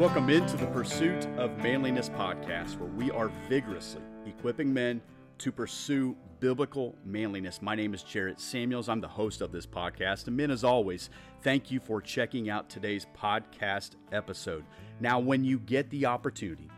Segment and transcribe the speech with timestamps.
[0.00, 5.02] Welcome into the Pursuit of Manliness podcast, where we are vigorously equipping men
[5.36, 7.60] to pursue biblical manliness.
[7.60, 8.88] My name is Jarrett Samuels.
[8.88, 10.26] I'm the host of this podcast.
[10.26, 11.10] And men, as always,
[11.42, 14.64] thank you for checking out today's podcast episode.
[15.00, 16.70] Now, when you get the opportunity,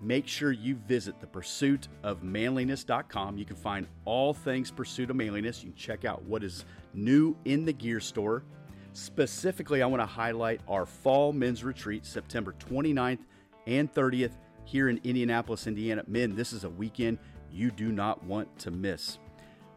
[0.00, 3.36] make sure you visit the pursuit of manliness.com.
[3.36, 5.62] You can find all things pursuit of manliness.
[5.62, 8.42] You can check out what is new in the gear store
[8.92, 13.20] Specifically, I want to highlight our fall men's retreat, September 29th
[13.66, 14.32] and 30th
[14.64, 16.02] here in Indianapolis, Indiana.
[16.06, 17.18] Men, this is a weekend
[17.52, 19.18] you do not want to miss.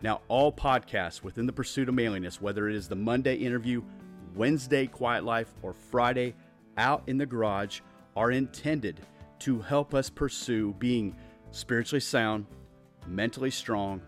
[0.02, 3.83] Now, all podcasts within the pursuit of manliness, whether it is the Monday interview,
[4.35, 6.35] Wednesday quiet life, or Friday
[6.77, 7.81] out in the garage,
[8.16, 8.99] are intended
[9.39, 11.16] to help us pursue being
[11.52, 12.45] spiritually sound,
[13.07, 14.02] mentally strong,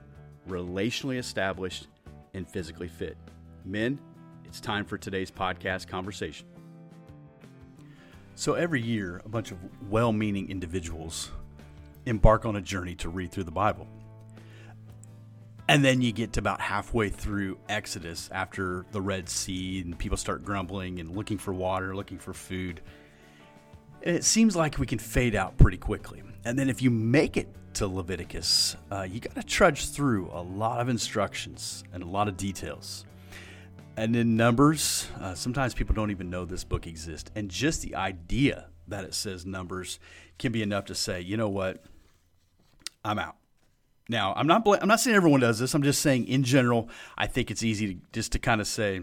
[0.50, 1.88] relationally established,
[2.34, 3.18] and physically fit.
[3.64, 4.00] Men,
[4.56, 6.48] it's time for today's podcast conversation.
[8.36, 9.58] So, every year, a bunch of
[9.90, 11.30] well meaning individuals
[12.06, 13.86] embark on a journey to read through the Bible.
[15.68, 20.16] And then you get to about halfway through Exodus after the Red Sea, and people
[20.16, 22.80] start grumbling and looking for water, looking for food.
[24.04, 26.24] And it seems like we can fade out pretty quickly.
[26.46, 30.42] And then if you make it to Leviticus, uh, you got to trudge through a
[30.42, 33.04] lot of instructions and a lot of details.
[33.98, 37.32] And in Numbers, uh, sometimes people don't even know this book exists.
[37.36, 40.00] And just the idea that it says Numbers
[40.38, 41.84] can be enough to say, you know what,
[43.04, 43.36] I'm out.
[44.10, 45.74] Now, I'm not bl- I'm not saying everyone does this.
[45.74, 49.02] I'm just saying in general, I think it's easy to just to kind of say,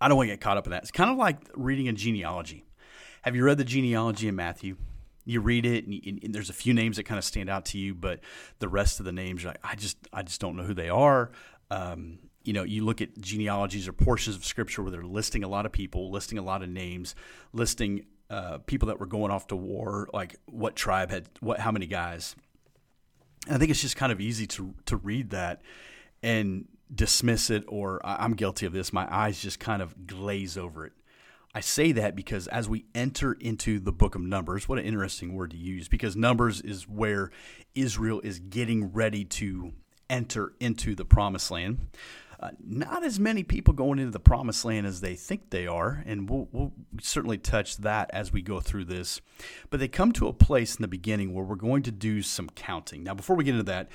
[0.00, 0.82] I don't want to get caught up in that.
[0.82, 2.64] It's kind of like reading a genealogy.
[3.22, 4.76] Have you read the genealogy in Matthew?
[5.24, 7.64] You read it, and, you, and there's a few names that kind of stand out
[7.66, 8.20] to you, but
[8.58, 11.30] the rest of the names, like, I just I just don't know who they are.
[11.70, 15.48] Um, you know, you look at genealogies or portions of scripture where they're listing a
[15.48, 17.14] lot of people, listing a lot of names,
[17.52, 21.72] listing uh, people that were going off to war, like what tribe had what, how
[21.72, 22.36] many guys.
[23.46, 25.62] And I think it's just kind of easy to to read that
[26.22, 28.92] and dismiss it, or I'm guilty of this.
[28.92, 30.92] My eyes just kind of glaze over it.
[31.54, 35.34] I say that because as we enter into the book of Numbers, what an interesting
[35.34, 37.30] word to use, because Numbers is where
[37.74, 39.72] Israel is getting ready to
[40.10, 41.88] enter into the promised land.
[42.38, 46.02] Uh, not as many people going into the promised land as they think they are,
[46.06, 49.20] and we'll, we'll, certainly touch that as we go through this.
[49.70, 52.50] But they come to a place in the beginning where we're going to do some
[52.50, 53.02] counting.
[53.02, 53.88] Now, before we get into that,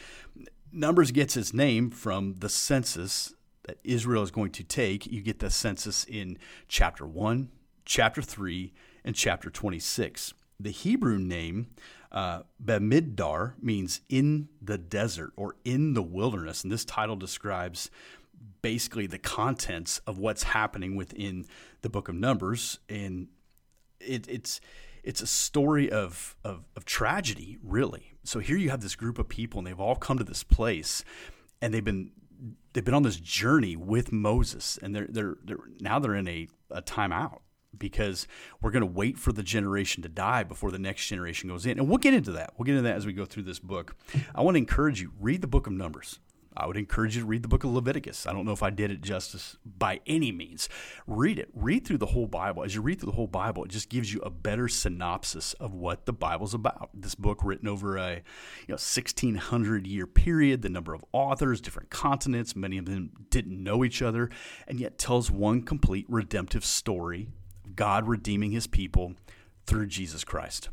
[0.72, 5.06] Numbers gets its name from the census that Israel is going to take.
[5.06, 6.38] You get the census in
[6.70, 7.50] chapter 1,
[7.84, 8.74] chapter 3,
[9.04, 10.34] and chapter 26.
[10.60, 11.72] The Hebrew name
[12.12, 12.44] uh,
[13.62, 17.90] means in the desert or in the wilderness, and this title describes
[18.62, 21.46] basically the contents of what's happening within
[21.82, 23.28] the book of Numbers, and
[24.00, 24.62] it, it's
[25.04, 28.14] it's a story of, of, of tragedy, really.
[28.24, 31.04] So here you have this group of people, and they've all come to this place,
[31.62, 32.12] and they've been
[32.74, 36.48] they've been on this journey with Moses, and they're they're, they're now they're in a,
[36.70, 37.40] a timeout
[37.78, 38.28] because
[38.62, 41.80] we're going to wait for the generation to die before the next generation goes in.
[41.80, 42.54] And we'll get into that.
[42.58, 43.96] We'll get into that as we go through this book.
[44.36, 46.20] I want to encourage you read the book of Numbers.
[46.56, 48.28] I would encourage you to read the book of Leviticus.
[48.28, 50.68] I don't know if I did it justice by any means.
[51.08, 51.50] Read it.
[51.54, 52.64] Read through the whole Bible.
[52.64, 55.74] As you read through the whole Bible, it just gives you a better synopsis of
[55.74, 56.90] what the Bible's about.
[56.94, 61.90] This book written over a you know 1600 year period, the number of authors, different
[61.90, 64.30] continents, many of them didn't know each other,
[64.68, 67.30] and yet tells one complete redemptive story
[67.64, 69.14] of God redeeming his people
[69.66, 70.70] through Jesus Christ.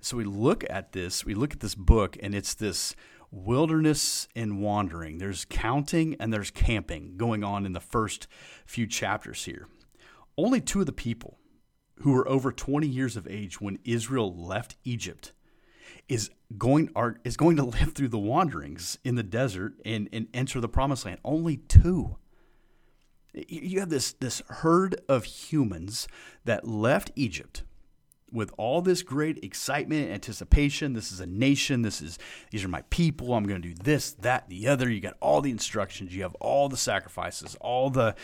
[0.00, 2.94] So we look at this, we look at this book and it's this
[3.32, 5.18] wilderness and wandering.
[5.18, 8.28] There's counting and there's camping going on in the first
[8.66, 9.66] few chapters here.
[10.36, 11.38] Only two of the people
[12.00, 15.32] who were over 20 years of age when Israel left Egypt
[16.08, 20.28] is going are is going to live through the wanderings in the desert and, and
[20.34, 21.18] enter the promised land.
[21.24, 22.16] Only two.
[23.34, 26.06] You have this this herd of humans
[26.44, 27.64] that left Egypt
[28.32, 30.94] with all this great excitement, anticipation.
[30.94, 31.82] This is a nation.
[31.82, 32.18] This is
[32.50, 33.34] these are my people.
[33.34, 34.90] I'm going to do this, that, the other.
[34.90, 36.14] You got all the instructions.
[36.14, 38.14] You have all the sacrifices, all the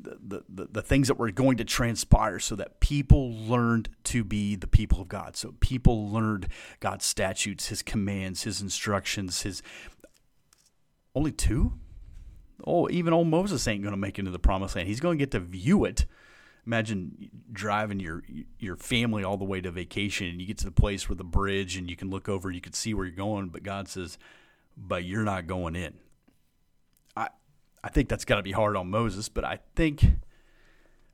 [0.00, 4.54] the, the, the things that were going to transpire so that people learned to be
[4.54, 5.36] the people of God.
[5.36, 6.46] So people learned
[6.78, 9.60] God's statutes, his commands, his instructions, his
[11.14, 11.72] only two?
[12.64, 14.88] Oh, even old Moses ain't going to make it into the promised land.
[14.88, 16.06] He's going to get to view it
[16.68, 18.22] imagine driving your
[18.58, 21.24] your family all the way to vacation and you get to the place where the
[21.24, 23.88] bridge and you can look over and you can see where you're going but God
[23.88, 24.18] says
[24.76, 25.94] but you're not going in
[27.16, 27.28] I
[27.82, 30.04] I think that's got to be hard on Moses but I think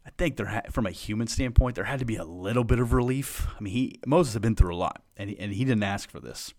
[0.05, 2.79] I think there had, from a human standpoint, there had to be a little bit
[2.79, 3.47] of relief.
[3.57, 6.11] I mean, he Moses had been through a lot, and he, and he didn't ask
[6.11, 6.53] for this.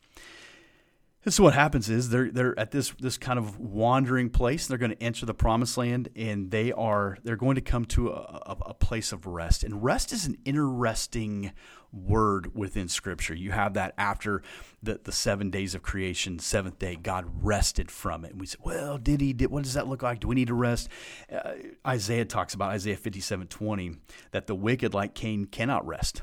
[1.27, 4.67] So what happens is they're they're at this this kind of wandering place.
[4.67, 8.09] They're going to enter the promised land, and they are they're going to come to
[8.09, 9.63] a, a, a place of rest.
[9.63, 11.51] And rest is an interesting
[11.91, 13.33] word within Scripture.
[13.33, 14.43] You have that after
[14.83, 18.31] the, the seven days of creation, seventh day, God rested from it.
[18.31, 19.33] And we say, well, did he?
[19.33, 20.19] Did, what does that look like?
[20.19, 20.89] Do we need to rest?
[21.31, 21.53] Uh,
[21.87, 23.95] Isaiah talks about Isaiah fifty seven twenty
[24.29, 26.21] that the wicked like Cain cannot rest.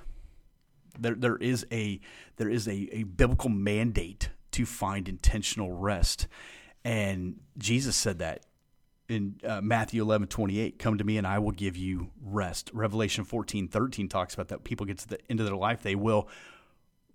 [0.97, 2.01] There, there is a
[2.37, 6.27] there is a, a biblical mandate to find intentional rest.
[6.85, 8.45] And Jesus said that
[9.09, 12.71] in uh, Matthew 11, 28, come to me and I will give you rest.
[12.73, 15.95] Revelation 14, 13 talks about that people get to the end of their life, they
[15.95, 16.29] will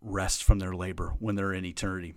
[0.01, 2.13] rest from their labor when they're in eternity.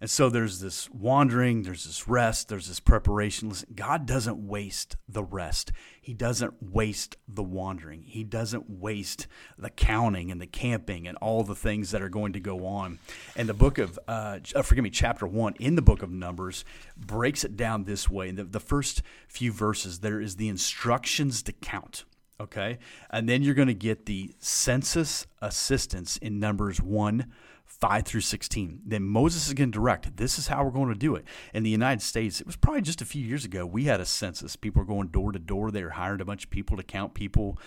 [0.00, 3.50] And so there's this wandering, there's this rest, there's this preparation.
[3.50, 5.72] Listen, God doesn't waste the rest.
[6.00, 8.04] He doesn't waste the wandering.
[8.06, 9.26] He doesn't waste
[9.58, 12.98] the counting and the camping and all the things that are going to go on.
[13.36, 16.64] And the book of, uh, uh forgive me, chapter one in the book of Numbers
[16.96, 18.30] breaks it down this way.
[18.30, 22.04] In the, the first few verses, there is the instructions to count
[22.40, 22.78] okay?
[23.10, 27.30] And then you're going to get the census assistance in Numbers 1
[27.80, 28.80] 5 through 16.
[28.84, 31.24] Then Moses is going to direct this is how we're going to do it.
[31.54, 34.06] In the United States, it was probably just a few years ago, we had a
[34.06, 34.56] census.
[34.56, 35.70] People were going door to door.
[35.70, 37.58] They were hiring a bunch of people to count people.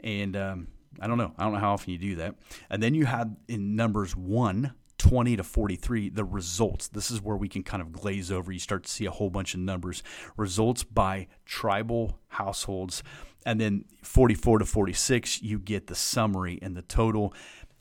[0.00, 0.68] And um,
[1.00, 1.32] I don't know.
[1.36, 2.34] I don't know how often you do that.
[2.70, 6.88] And then you had in Numbers 1 20 to 43, the results.
[6.88, 8.50] This is where we can kind of glaze over.
[8.50, 10.02] You start to see a whole bunch of numbers.
[10.36, 13.04] Results by tribal households.
[13.46, 17.32] And then 44 to 46, you get the summary and the total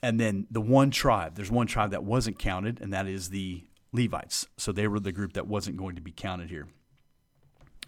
[0.01, 3.63] and then the one tribe, there's one tribe that wasn't counted, and that is the
[3.91, 4.47] Levites.
[4.57, 6.67] So they were the group that wasn't going to be counted here.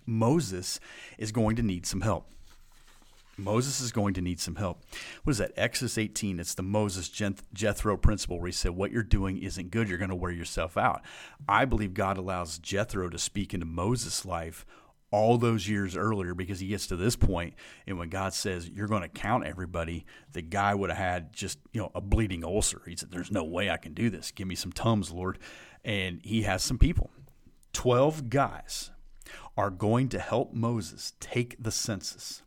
[0.06, 0.80] Moses
[1.18, 2.26] is going to need some help.
[3.38, 4.84] Moses is going to need some help.
[5.24, 5.54] What is that?
[5.56, 6.40] Exodus 18.
[6.40, 7.10] It's the Moses
[7.54, 9.88] Jethro principle where he said, What you're doing isn't good.
[9.88, 11.02] You're going to wear yourself out.
[11.48, 14.66] I believe God allows Jethro to speak into Moses' life
[15.12, 17.56] all those years earlier because he gets to this point
[17.88, 21.60] and when God says you're going to count everybody, the guy would have had just,
[21.74, 22.82] you know, a bleeding ulcer.
[22.86, 24.32] He said, There's no way I can do this.
[24.32, 25.40] Give me some Tums, Lord.
[25.84, 27.10] And he has some people.
[27.74, 28.92] Twelve guys
[29.58, 32.44] are going to help Moses take the census.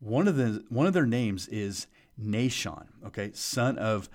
[0.00, 1.86] One of the one of their names is
[2.20, 4.08] Nahshon, okay, son of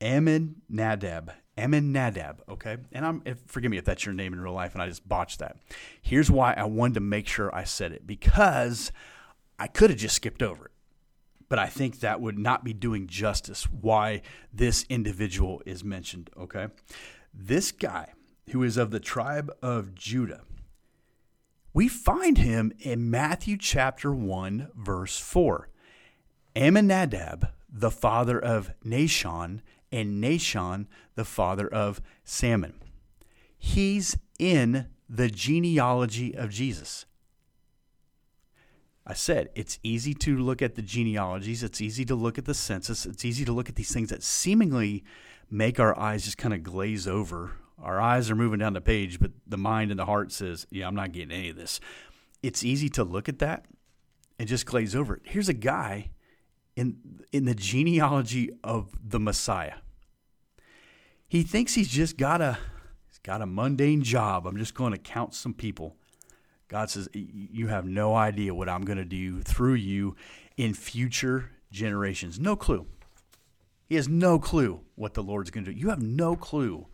[0.00, 1.32] Amminadab.
[1.58, 2.76] Amminadab, okay?
[2.92, 5.08] And I'm if, forgive me if that's your name in real life and I just
[5.08, 5.56] botched that.
[6.00, 8.92] Here's why I wanted to make sure I said it because
[9.58, 10.70] I could have just skipped over it.
[11.48, 14.22] But I think that would not be doing justice why
[14.52, 16.68] this individual is mentioned, okay?
[17.32, 18.12] This guy
[18.50, 20.42] who is of the tribe of Judah,
[21.72, 25.68] we find him in Matthew chapter 1 verse 4.
[26.56, 29.60] Amminadab, the father of Nahshon,
[29.92, 32.74] and Nahshon, the father of Salmon.
[33.58, 37.06] He's in the genealogy of Jesus.
[39.06, 42.54] I said it's easy to look at the genealogies, it's easy to look at the
[42.54, 45.04] census, it's easy to look at these things that seemingly
[45.48, 47.52] make our eyes just kind of glaze over.
[47.80, 50.88] Our eyes are moving down the page, but the mind and the heart says, Yeah,
[50.88, 51.78] I'm not getting any of this.
[52.42, 53.66] It's easy to look at that
[54.38, 55.22] and just glaze over it.
[55.24, 56.10] Here's a guy
[56.76, 56.98] in
[57.32, 59.74] in the genealogy of the Messiah.
[61.26, 62.58] He thinks he's just got a
[63.08, 64.46] he's got a mundane job.
[64.46, 65.96] I'm just going to count some people.
[66.68, 70.16] God says you have no idea what I'm going to do through you
[70.56, 72.38] in future generations.
[72.38, 72.86] No clue.
[73.88, 75.78] He has no clue what the Lord's going to do.
[75.78, 76.86] You have no clue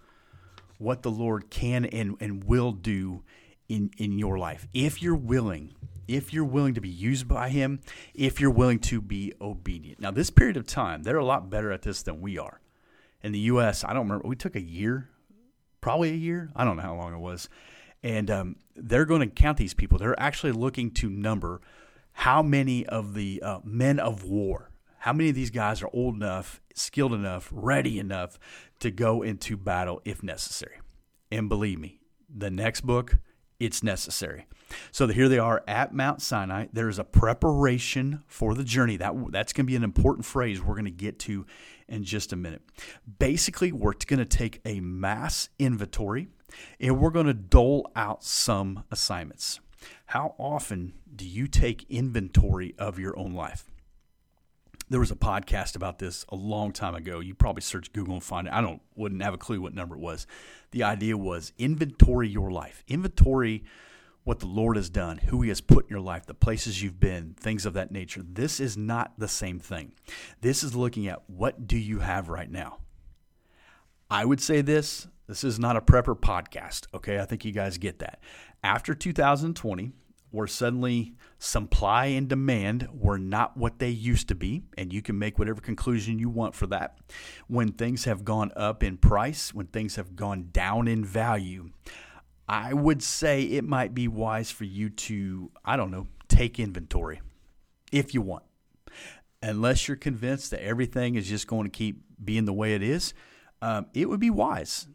[0.78, 3.22] what the Lord can and, and will do
[3.68, 4.66] in, in your life.
[4.74, 5.72] If you're willing
[6.08, 7.80] if you're willing to be used by Him,
[8.14, 10.00] if you're willing to be obedient.
[10.00, 12.60] Now, this period of time, they're a lot better at this than we are.
[13.22, 15.08] In the U.S., I don't remember, we took a year,
[15.80, 16.50] probably a year.
[16.56, 17.48] I don't know how long it was.
[18.02, 19.98] And um, they're going to count these people.
[19.98, 21.60] They're actually looking to number
[22.12, 26.16] how many of the uh, men of war, how many of these guys are old
[26.16, 28.38] enough, skilled enough, ready enough
[28.80, 30.80] to go into battle if necessary.
[31.30, 33.18] And believe me, the next book,
[33.58, 34.46] it's necessary.
[34.90, 36.66] So here they are at Mount Sinai.
[36.72, 38.96] There is a preparation for the journey.
[38.96, 41.46] That that's going to be an important phrase we're going to get to
[41.88, 42.62] in just a minute.
[43.18, 46.28] Basically, we're going to take a mass inventory
[46.80, 49.60] and we're going to dole out some assignments.
[50.06, 53.70] How often do you take inventory of your own life?
[54.88, 57.20] There was a podcast about this a long time ago.
[57.20, 58.52] You probably search Google and find it.
[58.52, 60.26] I don't wouldn't have a clue what number it was.
[60.72, 62.84] The idea was inventory your life.
[62.88, 63.64] Inventory
[64.24, 67.00] what the Lord has done, who He has put in your life, the places you've
[67.00, 68.22] been, things of that nature.
[68.22, 69.92] This is not the same thing.
[70.40, 72.78] This is looking at what do you have right now.
[74.10, 77.18] I would say this this is not a prepper podcast, okay?
[77.18, 78.20] I think you guys get that.
[78.62, 79.92] After 2020,
[80.30, 85.18] where suddenly supply and demand were not what they used to be, and you can
[85.18, 86.98] make whatever conclusion you want for that.
[87.48, 91.70] When things have gone up in price, when things have gone down in value,
[92.52, 97.22] I would say it might be wise for you to, I don't know, take inventory
[97.90, 98.44] if you want.
[99.42, 103.14] Unless you're convinced that everything is just going to keep being the way it is,
[103.62, 104.86] um, it would be wise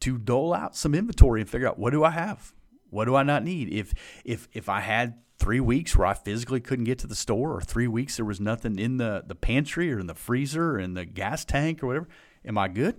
[0.00, 2.54] to dole out some inventory and figure out what do I have?
[2.88, 3.70] What do I not need?
[3.70, 3.92] If
[4.24, 7.60] if if I had three weeks where I physically couldn't get to the store, or
[7.60, 10.94] three weeks there was nothing in the, the pantry or in the freezer or in
[10.94, 12.08] the gas tank or whatever,
[12.42, 12.96] am I good?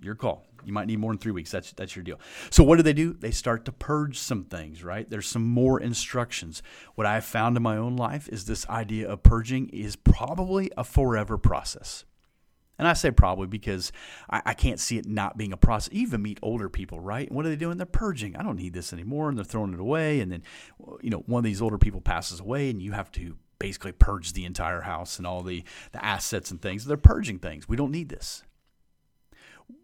[0.00, 0.46] Your call.
[0.64, 1.50] You might need more than three weeks.
[1.50, 2.20] That's that's your deal.
[2.50, 3.12] So what do they do?
[3.12, 5.08] They start to purge some things, right?
[5.08, 6.62] There's some more instructions.
[6.94, 10.84] What I've found in my own life is this idea of purging is probably a
[10.84, 12.04] forever process.
[12.78, 13.92] And I say probably because
[14.30, 15.92] I, I, can't see it not being a process.
[15.92, 17.30] You even meet older people, right?
[17.30, 17.76] what are they doing?
[17.76, 18.34] They're purging.
[18.36, 20.20] I don't need this anymore, and they're throwing it away.
[20.20, 20.42] And then,
[21.02, 24.32] you know, one of these older people passes away, and you have to basically purge
[24.32, 25.62] the entire house and all the,
[25.92, 26.86] the assets and things.
[26.86, 27.68] They're purging things.
[27.68, 28.44] We don't need this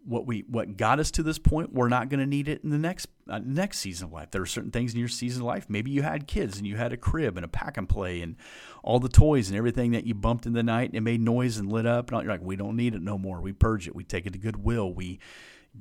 [0.05, 2.69] what we what got us to this point we're not going to need it in
[2.69, 4.31] the next uh, next season of life.
[4.31, 5.65] There are certain things in your season of life.
[5.69, 8.35] Maybe you had kids and you had a crib and a pack and play and
[8.83, 11.71] all the toys and everything that you bumped in the night and made noise and
[11.71, 13.41] lit up and you're like we don't need it no more.
[13.41, 13.95] We purge it.
[13.95, 14.93] We take it to goodwill.
[14.93, 15.19] We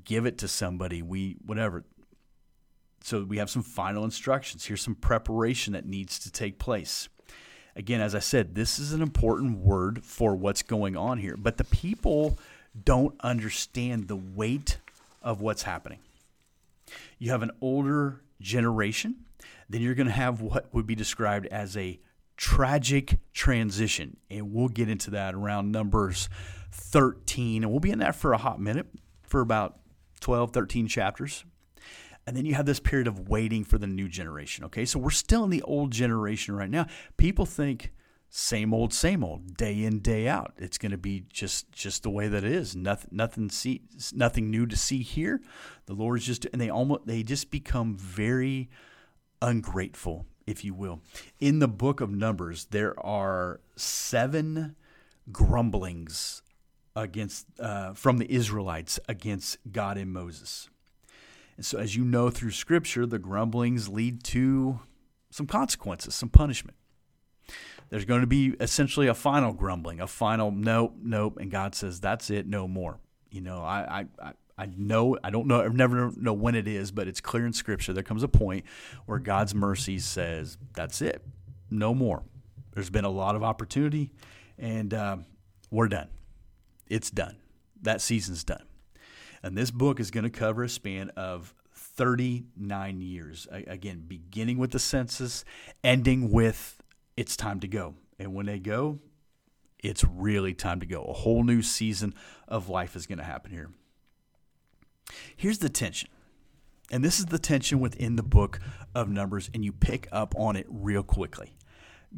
[0.04, 1.02] give it to somebody.
[1.02, 1.84] We whatever.
[3.02, 4.64] So we have some final instructions.
[4.64, 7.08] Here's some preparation that needs to take place.
[7.76, 11.36] Again as i said this is an important word for what's going on here.
[11.36, 12.38] But the people
[12.84, 14.78] don't understand the weight
[15.22, 15.98] of what's happening.
[17.18, 19.24] You have an older generation,
[19.68, 21.98] then you're going to have what would be described as a
[22.36, 24.18] tragic transition.
[24.30, 26.28] And we'll get into that around Numbers
[26.70, 27.62] 13.
[27.62, 28.86] And we'll be in that for a hot minute,
[29.22, 29.78] for about
[30.20, 31.44] 12, 13 chapters.
[32.26, 34.64] And then you have this period of waiting for the new generation.
[34.64, 36.86] Okay, so we're still in the old generation right now.
[37.16, 37.92] People think
[38.38, 40.52] same old, same old, day in, day out.
[40.58, 42.76] It's going to be just just the way that it is.
[42.76, 43.80] Nothing, nothing see,
[44.12, 45.40] nothing new to see here.
[45.86, 48.68] The Lord's just, and they almost, they just become very
[49.40, 51.00] ungrateful, if you will.
[51.40, 54.76] In the book of Numbers, there are seven
[55.32, 56.42] grumblings
[56.94, 60.68] against uh, from the Israelites against God and Moses.
[61.56, 64.80] And so, as you know through Scripture, the grumblings lead to
[65.30, 66.76] some consequences, some punishment
[67.88, 72.00] there's going to be essentially a final grumbling, a final nope, nope, and God says
[72.00, 72.98] that's it, no more.
[73.30, 76.90] You know, I I I know I don't know I never know when it is,
[76.90, 77.92] but it's clear in Scripture.
[77.92, 78.64] There comes a point
[79.06, 81.24] where God's mercy says that's it,
[81.70, 82.22] no more.
[82.72, 84.12] There's been a lot of opportunity,
[84.58, 85.16] and uh,
[85.70, 86.08] we're done.
[86.88, 87.36] It's done.
[87.82, 88.64] That season's done.
[89.42, 93.46] And this book is going to cover a span of 39 years.
[93.50, 95.44] Again, beginning with the census,
[95.84, 96.82] ending with
[97.16, 97.94] it's time to go.
[98.18, 98.98] And when they go,
[99.82, 101.02] it's really time to go.
[101.04, 102.14] A whole new season
[102.48, 103.70] of life is going to happen here.
[105.36, 106.08] Here's the tension.
[106.90, 108.60] And this is the tension within the book
[108.94, 111.56] of Numbers, and you pick up on it real quickly.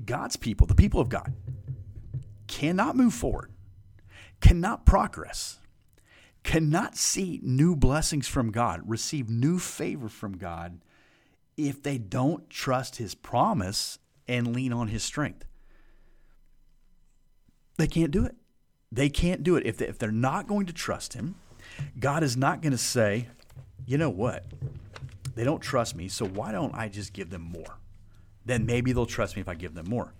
[0.05, 1.33] God's people, the people of God,
[2.47, 3.51] cannot move forward,
[4.41, 5.59] cannot progress,
[6.43, 10.81] cannot see new blessings from God, receive new favor from God
[11.57, 13.99] if they don't trust His promise
[14.29, 15.45] and lean on his strength.
[17.79, 18.37] They can't do it.
[18.91, 19.67] They can't do it.
[19.67, 21.37] If, they, if they're not going to trust him,
[21.99, 23.29] God is not going to say,
[23.87, 24.45] you know what?
[25.35, 27.79] They don't trust me, so why don't I just give them more?
[28.45, 30.13] Then maybe they'll trust me if I give them more.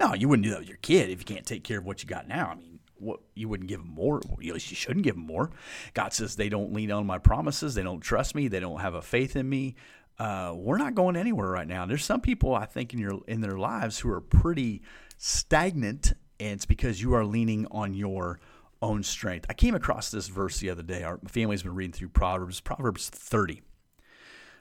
[0.00, 2.02] No, you wouldn't do that with your kid if you can't take care of what
[2.02, 2.48] you got now.
[2.52, 4.18] I mean, what you wouldn't give them more.
[4.18, 5.50] At least you shouldn't give them more.
[5.94, 7.74] God says they don't lean on my promises.
[7.74, 8.48] They don't trust me.
[8.48, 9.76] They don't have a faith in me
[10.18, 11.86] uh, we're not going anywhere right now.
[11.86, 14.82] There's some people I think in your in their lives who are pretty
[15.16, 18.40] stagnant, and it's because you are leaning on your
[18.82, 19.46] own strength.
[19.48, 21.02] I came across this verse the other day.
[21.02, 23.62] Our family's been reading through Proverbs, Proverbs 30.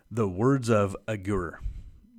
[0.10, 1.60] The words of Agur.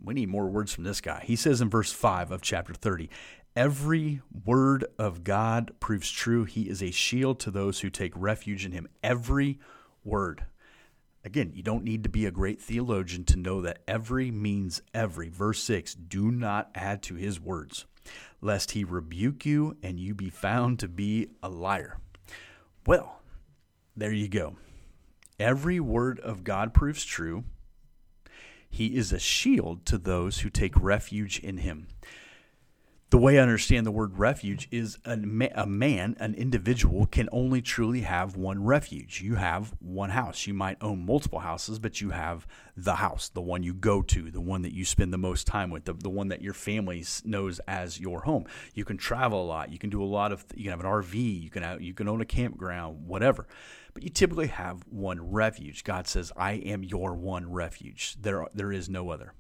[0.03, 1.23] We need more words from this guy.
[1.25, 3.11] He says in verse 5 of chapter 30
[3.57, 6.45] Every word of God proves true.
[6.45, 8.87] He is a shield to those who take refuge in him.
[9.03, 9.59] Every
[10.05, 10.45] word.
[11.25, 15.29] Again, you don't need to be a great theologian to know that every means every.
[15.29, 17.87] Verse 6 Do not add to his words,
[18.41, 21.99] lest he rebuke you and you be found to be a liar.
[22.87, 23.21] Well,
[23.97, 24.57] there you go.
[25.41, 27.45] Every word of God proves true.
[28.71, 31.89] He is a shield to those who take refuge in him
[33.11, 35.13] the way I understand the word refuge is a,
[35.55, 39.23] a man, an individual, can only truly have one refuge.
[39.23, 40.47] You have one house.
[40.47, 42.47] You might own multiple houses, but you have
[42.77, 45.71] the house, the one you go to, the one that you spend the most time
[45.71, 48.45] with, the, the one that your family knows as your home.
[48.75, 49.73] You can travel a lot.
[49.73, 50.45] You can do a lot of.
[50.55, 51.43] You can have an RV.
[51.43, 53.47] You can have, you can own a campground, whatever.
[53.95, 55.83] But you typically have one refuge.
[55.83, 58.17] God says, "I am your one refuge.
[58.21, 59.33] There there is no other."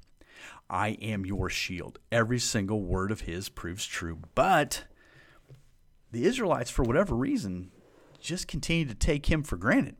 [0.70, 1.98] I am your shield.
[2.12, 4.18] Every single word of his proves true.
[4.34, 4.84] But
[6.10, 7.70] the Israelites, for whatever reason,
[8.20, 9.96] just continued to take him for granted.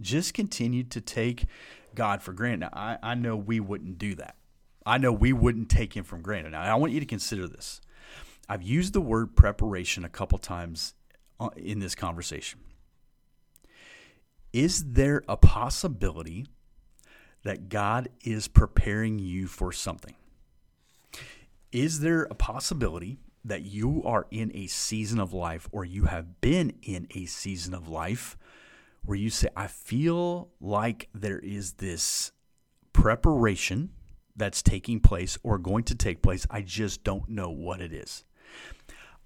[0.00, 1.46] Just continued to take
[1.94, 2.60] God for granted.
[2.60, 4.36] Now, I, I know we wouldn't do that.
[4.84, 6.52] I know we wouldn't take him from granted.
[6.52, 7.80] Now, I want you to consider this.
[8.48, 10.94] I've used the word preparation a couple times
[11.38, 12.60] uh, in this conversation.
[14.52, 16.46] Is there a possibility
[17.44, 20.14] that God is preparing you for something.
[21.70, 26.40] Is there a possibility that you are in a season of life or you have
[26.40, 28.36] been in a season of life
[29.04, 32.32] where you say, I feel like there is this
[32.92, 33.90] preparation
[34.36, 36.46] that's taking place or going to take place.
[36.50, 38.24] I just don't know what it is.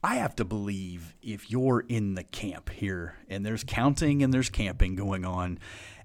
[0.03, 4.51] I have to believe if you're in the camp here and there's counting and there's
[4.51, 5.59] camping going on,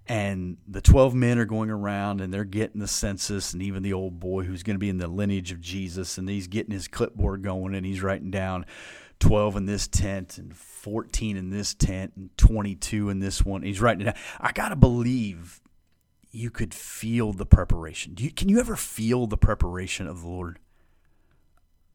[0.07, 3.93] and the 12 men are going around and they're getting the census and even the
[3.93, 6.87] old boy who's going to be in the lineage of jesus and he's getting his
[6.87, 8.65] clipboard going and he's writing down
[9.21, 13.61] 12 in this tent and 14 in this tent and 22 in this one.
[13.61, 14.15] He's writing it down.
[14.41, 15.61] I gotta believe
[16.31, 18.15] you could feel the preparation.
[18.17, 20.59] You, can you ever feel the preparation of the lord?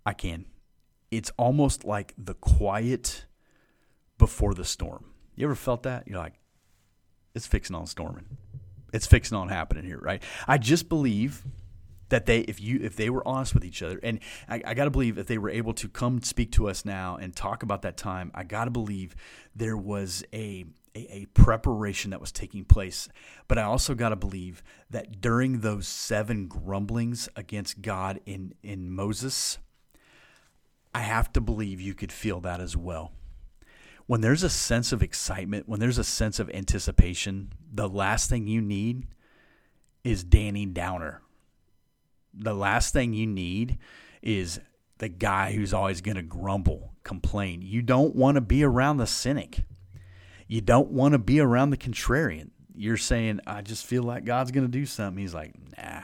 [0.07, 0.47] I can.
[1.11, 3.27] It's almost like the quiet
[4.19, 5.07] before the storm.
[5.35, 6.07] You ever felt that?
[6.07, 6.35] You're like
[7.37, 8.25] it's fixing on storming.
[8.95, 10.23] It's fixing on happening here, right?
[10.49, 11.45] I just believe
[12.09, 14.85] that they if you if they were honest with each other and I, I got
[14.85, 17.83] to believe if they were able to come speak to us now and talk about
[17.83, 19.17] that time i got to believe
[19.57, 23.09] there was a, a, a preparation that was taking place
[23.49, 28.89] but i also got to believe that during those seven grumblings against god in in
[28.89, 29.59] moses
[30.95, 33.11] i have to believe you could feel that as well
[34.07, 38.47] when there's a sense of excitement, when there's a sense of anticipation, the last thing
[38.47, 39.07] you need
[40.05, 41.23] is Danny Downer.
[42.33, 43.79] The last thing you need
[44.23, 44.61] is
[44.99, 47.63] the guy who's always going to grumble, complain.
[47.63, 49.65] You don't want to be around the cynic.
[50.47, 52.51] You don't want to be around the contrarian.
[52.75, 55.21] You're saying, I just feel like God's going to do something.
[55.21, 56.03] He's like, nah,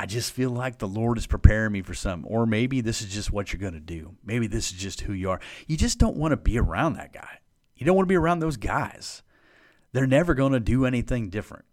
[0.00, 2.26] I just feel like the Lord is preparing me for something.
[2.26, 4.16] Or maybe this is just what you're going to do.
[4.24, 5.40] Maybe this is just who you are.
[5.66, 7.40] You just don't want to be around that guy.
[7.76, 9.22] You don't want to be around those guys.
[9.92, 11.66] They're never going to do anything different.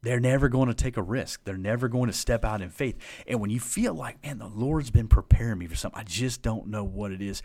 [0.00, 1.44] They're never going to take a risk.
[1.44, 2.96] They're never going to step out in faith.
[3.26, 6.40] And when you feel like, man, the Lord's been preparing me for something, I just
[6.40, 7.42] don't know what it is,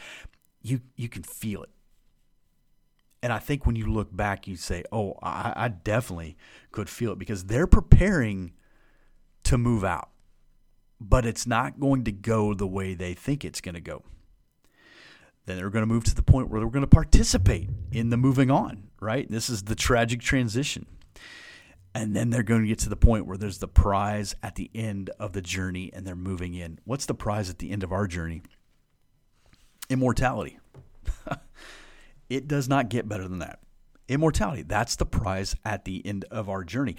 [0.62, 1.72] you, you can feel it.
[3.22, 6.38] And I think when you look back, you say, oh, I, I definitely
[6.72, 8.54] could feel it because they're preparing
[9.44, 10.10] to move out,
[11.00, 14.04] but it's not going to go the way they think it's going to go.
[15.46, 18.18] Then they're going to move to the point where they're going to participate in the
[18.18, 19.30] moving on, right?
[19.30, 20.86] This is the tragic transition.
[21.96, 24.72] And then they're going to get to the point where there's the prize at the
[24.74, 26.80] end of the journey and they're moving in.
[26.86, 28.42] What's the prize at the end of our journey?
[29.90, 30.60] Immortality.
[32.30, 33.60] it does not get better than that.
[34.08, 34.64] Immortality.
[34.64, 36.96] That's the prize at the end of our journey.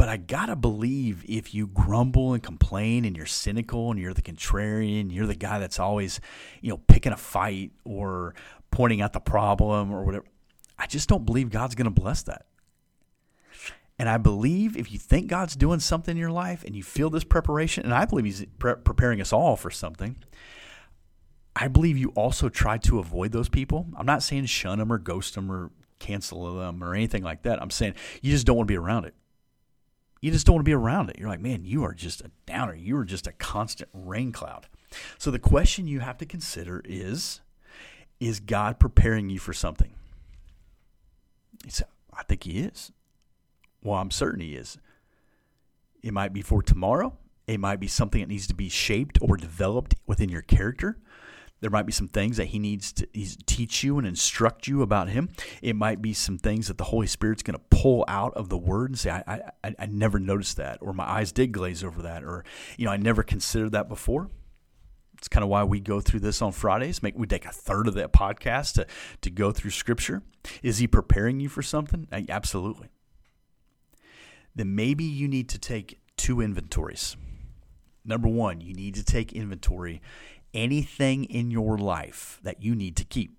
[0.00, 4.22] But I gotta believe if you grumble and complain and you're cynical and you're the
[4.22, 6.22] contrarian, you're the guy that's always,
[6.62, 8.34] you know, picking a fight or
[8.70, 10.24] pointing out the problem or whatever.
[10.78, 12.46] I just don't believe God's gonna bless that.
[13.98, 17.10] And I believe if you think God's doing something in your life and you feel
[17.10, 20.16] this preparation, and I believe He's pre- preparing us all for something,
[21.54, 23.86] I believe you also try to avoid those people.
[23.98, 27.60] I'm not saying shun them or ghost them or cancel them or anything like that.
[27.60, 29.14] I'm saying you just don't want to be around it
[30.20, 31.18] you just don't want to be around it.
[31.18, 32.74] You're like, man, you are just a downer.
[32.74, 34.68] You are just a constant rain cloud.
[35.18, 37.40] So the question you have to consider is
[38.18, 39.94] Is God preparing you for something?
[41.64, 42.92] He said, I think He is.
[43.82, 44.78] Well, I'm certain He is.
[46.02, 47.16] It might be for tomorrow.
[47.46, 50.98] It might be something that needs to be shaped or developed within your character.
[51.60, 53.06] There might be some things that he needs to
[53.46, 55.28] teach you and instruct you about him.
[55.60, 58.56] It might be some things that the Holy Spirit's going to pull out of the
[58.56, 62.02] Word and say, I, I, I never noticed that, or my eyes did glaze over
[62.02, 62.44] that, or
[62.78, 64.30] you know, I never considered that before.
[65.18, 67.02] It's kind of why we go through this on Fridays.
[67.02, 68.86] Make we take a third of that podcast to
[69.20, 70.22] to go through Scripture.
[70.62, 72.08] Is he preparing you for something?
[72.30, 72.88] Absolutely.
[74.54, 77.16] then maybe you need to take two inventories.
[78.04, 80.00] Number one, you need to take inventory
[80.54, 83.36] anything in your life that you need to keep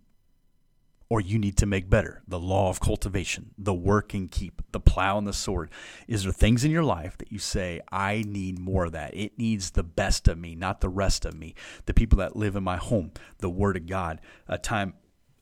[1.11, 2.21] or you need to make better.
[2.25, 5.69] The law of cultivation, the work and keep, the plow and the sword.
[6.07, 9.13] Is there things in your life that you say, I need more of that?
[9.13, 11.53] It needs the best of me, not the rest of me.
[11.85, 14.93] The people that live in my home, the word of God, a time,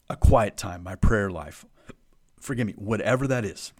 [0.10, 1.66] a quiet time, my prayer life.
[2.40, 3.72] Forgive me, whatever that is.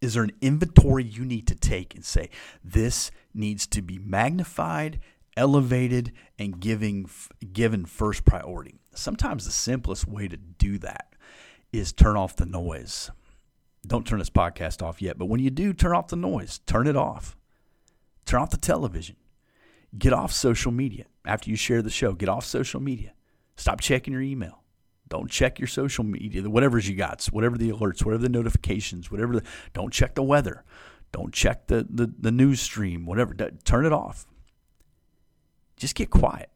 [0.00, 2.30] Is there an inventory you need to take and say,
[2.64, 5.00] this needs to be magnified,
[5.38, 7.08] elevated, and giving,
[7.52, 8.80] given first priority?
[8.94, 11.14] Sometimes the simplest way to do that
[11.72, 13.10] is turn off the noise.
[13.86, 16.86] Don't turn this podcast off yet, but when you do, turn off the noise, turn
[16.86, 17.36] it off.
[18.26, 19.16] Turn off the television.
[19.96, 21.06] Get off social media.
[21.24, 23.14] After you share the show, get off social media.
[23.56, 24.62] Stop checking your email.
[25.08, 29.36] Don't check your social media, whatever's you got, whatever the alerts, whatever the notifications, whatever.
[29.36, 30.64] The, don't check the weather.
[31.12, 33.34] Don't check the, the, the news stream, whatever.
[33.64, 34.26] Turn it off.
[35.78, 36.50] Just get quiet.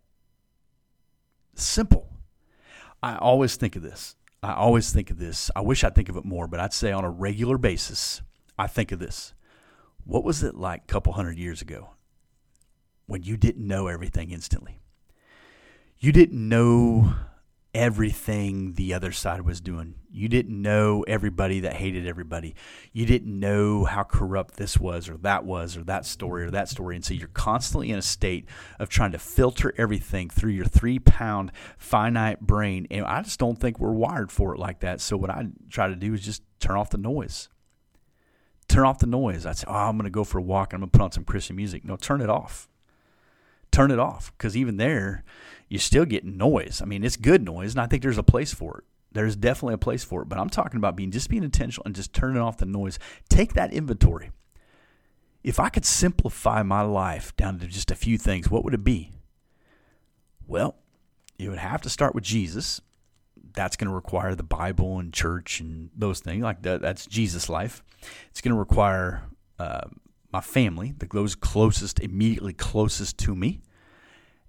[1.55, 2.09] Simple.
[3.03, 4.17] I always think of this.
[4.43, 5.51] I always think of this.
[5.55, 8.23] I wish I'd think of it more, but I'd say on a regular basis,
[8.59, 9.35] I think of this.
[10.05, 11.91] What was it like a couple hundred years ago
[13.07, 14.81] when you didn't know everything instantly?
[16.01, 17.15] You didn't know
[17.75, 19.95] everything the other side was doing.
[20.11, 22.55] You didn't know everybody that hated everybody.
[22.93, 26.69] You didn't know how corrupt this was or that was or that story or that
[26.69, 26.97] story.
[26.97, 28.47] And so you're constantly in a state
[28.79, 32.87] of trying to filter everything through your three pound finite brain.
[32.91, 35.01] And I just don't think we're wired for it like that.
[35.01, 37.49] So what I try to do is just turn off the noise.
[38.69, 39.47] Turn off the noise.
[39.47, 40.73] I say, oh, I'm going to go for a walk.
[40.73, 41.85] and I'm going to put on some Christian music.
[41.87, 42.69] No, turn it off.
[43.71, 45.25] Turn it off because even there,
[45.73, 46.83] you're still get noise.
[46.83, 48.85] I mean, it's good noise, and I think there's a place for it.
[49.11, 50.29] There's definitely a place for it.
[50.29, 52.99] But I'm talking about being just being intentional and just turning off the noise.
[53.31, 54.33] Take that inventory.
[55.43, 58.85] If I could simplify my life down to just a few things, what would it
[58.85, 59.13] be?
[60.47, 60.77] Well,
[61.39, 62.83] you would have to start with Jesus.
[63.55, 66.83] That's going to require the Bible and church and those things like that.
[66.83, 67.83] That's Jesus' life.
[68.31, 69.23] It's going to require
[69.59, 69.89] uh,
[70.35, 73.63] my family, the those closest, immediately closest to me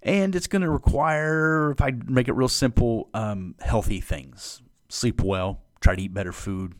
[0.04, 4.62] and it's going to require, if I make it real simple, um, healthy things.
[4.90, 6.74] Sleep well, try to eat better food,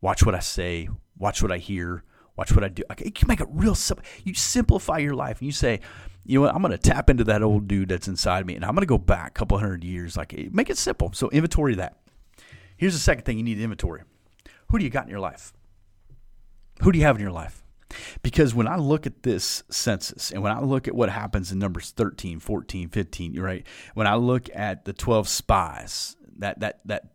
[0.00, 2.04] watch what I say, watch what I hear,
[2.36, 2.84] watch what I do.
[3.04, 4.06] You can make it real simple.
[4.24, 5.80] You simplify your life and you say,
[6.24, 8.64] you know what, I'm going to tap into that old dude that's inside me and
[8.64, 10.16] I'm going to go back a couple hundred years.
[10.16, 11.10] Like, make it simple.
[11.12, 11.98] So, inventory that.
[12.76, 14.02] Here's the second thing you need to inventory
[14.68, 15.52] who do you got in your life?
[16.80, 17.61] Who do you have in your life?
[18.22, 21.58] Because when I look at this census and when I look at what happens in
[21.58, 23.66] numbers 13, 14, 15, right?
[23.94, 27.12] When I look at the 12 spies, that that that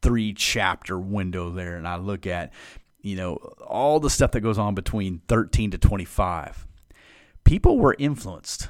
[0.00, 2.52] three chapter window there and I look at
[3.00, 6.66] you know all the stuff that goes on between 13 to 25
[7.44, 8.68] people were influenced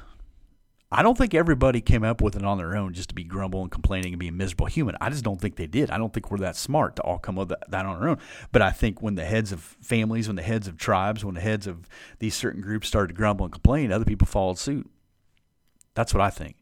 [0.95, 3.63] I don't think everybody came up with it on their own just to be grumble
[3.63, 4.95] and complaining and be a miserable human.
[5.01, 5.89] I just don't think they did.
[5.89, 8.19] I don't think we're that smart to all come up with that on our own.
[8.51, 11.41] But I think when the heads of families, when the heads of tribes, when the
[11.41, 14.87] heads of these certain groups started to grumble and complain, other people followed suit.
[15.95, 16.57] That's what I think.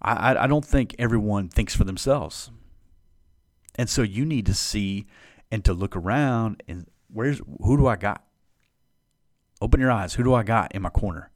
[0.00, 2.50] I, I don't think everyone thinks for themselves.
[3.74, 5.06] And so you need to see
[5.50, 8.24] and to look around and where's who do I got?
[9.60, 10.14] Open your eyes.
[10.14, 11.30] Who do I got in my corner?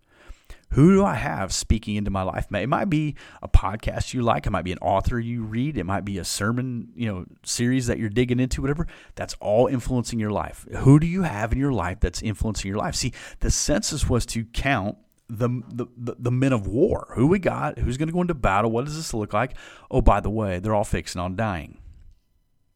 [0.73, 2.47] Who do I have speaking into my life?
[2.53, 4.47] It might be a podcast you like.
[4.47, 5.77] It might be an author you read.
[5.77, 8.87] It might be a sermon, you know, series that you're digging into, whatever.
[9.17, 10.67] That's all influencing your life.
[10.79, 12.95] Who do you have in your life that's influencing your life?
[12.95, 14.97] See, the census was to count
[15.29, 17.09] the, the, the men of war.
[17.17, 17.79] Who we got?
[17.79, 18.71] Who's going to go into battle?
[18.71, 19.55] What does this look like?
[19.91, 21.79] Oh, by the way, they're all fixing on dying,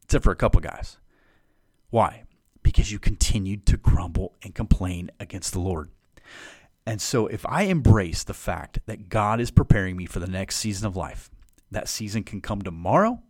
[0.03, 0.97] except for a couple guys.
[1.91, 2.23] Why?
[2.61, 5.89] Because you continued to grumble and complain against the Lord.
[6.85, 10.57] And so, if I embrace the fact that God is preparing me for the next
[10.57, 11.31] season of life,
[11.71, 13.21] that season can come tomorrow.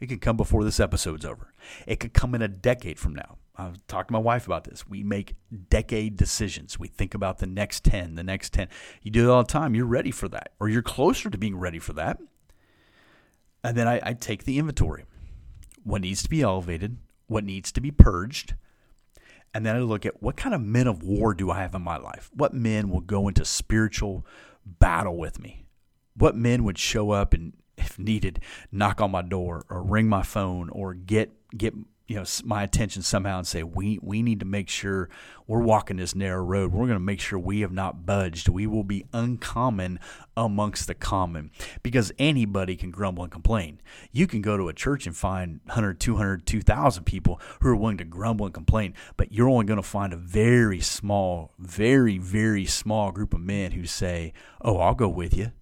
[0.00, 1.52] It can come before this episode's over.
[1.86, 3.38] It could come in a decade from now.
[3.56, 4.88] I've talked to my wife about this.
[4.88, 5.36] We make
[5.68, 6.78] decade decisions.
[6.78, 8.68] We think about the next 10, the next 10.
[9.02, 9.74] You do it all the time.
[9.74, 12.18] You're ready for that, or you're closer to being ready for that.
[13.62, 15.04] And then I, I take the inventory
[15.84, 18.54] what needs to be elevated, what needs to be purged,
[19.54, 21.82] and then I look at what kind of men of war do I have in
[21.82, 22.28] my life?
[22.34, 24.26] What men will go into spiritual
[24.66, 25.64] battle with me?
[26.16, 28.40] What men would show up and, if needed,
[28.72, 31.74] knock on my door or ring my phone or get get
[32.06, 35.08] you know my attention somehow and say we we need to make sure
[35.46, 36.72] we're walking this narrow road.
[36.72, 38.48] We're going to make sure we have not budged.
[38.48, 40.00] We will be uncommon
[40.36, 41.50] amongst the common.
[41.82, 43.80] Because anybody can grumble and complain.
[44.10, 47.98] You can go to a church and find 100 200 2000 people who are willing
[47.98, 52.64] to grumble and complain but you're only going to find a very small very very
[52.64, 55.52] small group of men who say oh i'll go with you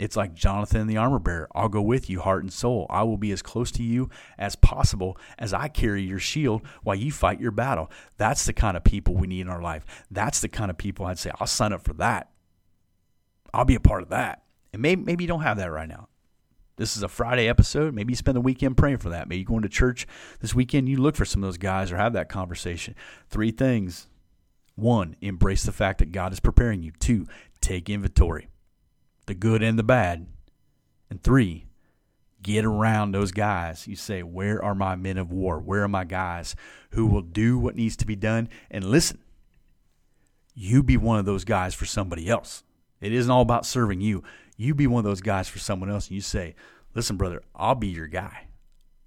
[0.00, 1.46] it's like Jonathan the armor bearer.
[1.54, 2.86] I'll go with you, heart and soul.
[2.88, 4.08] I will be as close to you
[4.38, 7.90] as possible as I carry your shield while you fight your battle.
[8.16, 9.84] That's the kind of people we need in our life.
[10.10, 12.30] That's the kind of people I'd say, I'll sign up for that.
[13.52, 14.42] I'll be a part of that.
[14.72, 16.08] And maybe, maybe you don't have that right now.
[16.76, 17.92] This is a Friday episode.
[17.92, 19.28] Maybe you spend the weekend praying for that.
[19.28, 20.06] Maybe you going to church
[20.40, 20.88] this weekend.
[20.88, 22.94] You look for some of those guys or have that conversation.
[23.28, 24.06] Three things.
[24.76, 26.92] One, embrace the fact that God is preparing you.
[26.98, 27.26] Two,
[27.60, 28.48] take inventory
[29.30, 30.26] the good and the bad.
[31.08, 31.64] And three,
[32.42, 33.86] get around those guys.
[33.86, 35.60] You say, Where are my men of war?
[35.60, 36.56] Where are my guys
[36.90, 38.48] who will do what needs to be done?
[38.72, 39.18] And listen,
[40.52, 42.64] you be one of those guys for somebody else.
[43.00, 44.24] It isn't all about serving you.
[44.56, 46.08] You be one of those guys for someone else.
[46.08, 46.56] And you say,
[46.92, 48.48] Listen, brother, I'll be your guy.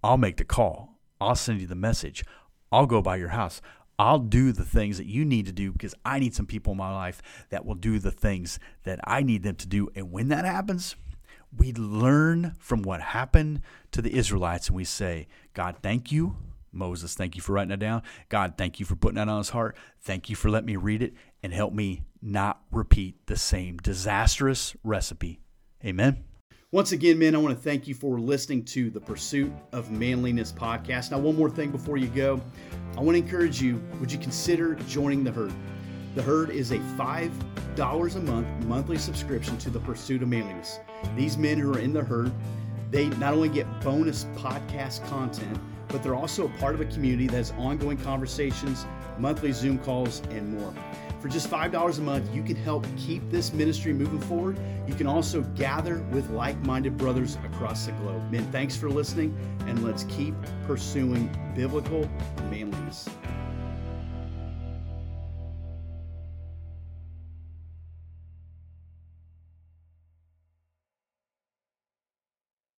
[0.01, 0.99] I'll make the call.
[1.19, 2.23] I'll send you the message.
[2.71, 3.62] I'll go by your house.
[3.99, 6.77] I'll do the things that you need to do because I need some people in
[6.77, 9.89] my life that will do the things that I need them to do.
[9.95, 10.95] And when that happens,
[11.56, 16.36] we learn from what happened to the Israelites and we say, God, thank you.
[16.71, 18.01] Moses, thank you for writing it down.
[18.29, 19.77] God, thank you for putting that on his heart.
[20.01, 24.75] Thank you for letting me read it and help me not repeat the same disastrous
[24.84, 25.39] recipe.
[25.86, 26.23] Amen.
[26.73, 30.51] Once again, men, I want to thank you for listening to the Pursuit of Manliness
[30.51, 31.12] podcast.
[31.12, 32.41] Now, one more thing before you go.
[32.97, 35.53] I want to encourage you would you consider joining the herd?
[36.15, 40.79] The herd is a $5 a month monthly subscription to the Pursuit of Manliness.
[41.15, 42.31] These men who are in the herd,
[42.89, 45.59] they not only get bonus podcast content,
[45.89, 48.88] but they're also a part of a community that has ongoing conversations,
[49.19, 50.73] monthly Zoom calls, and more.
[51.23, 54.59] For just $5 a month, you can help keep this ministry moving forward.
[54.86, 58.29] You can also gather with like minded brothers across the globe.
[58.29, 60.36] Men, thanks for listening, and let's keep
[60.67, 62.09] pursuing biblical
[62.49, 63.07] manliness.